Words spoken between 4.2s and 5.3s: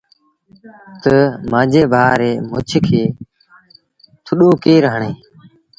ٿڏو ڪير هڻي۔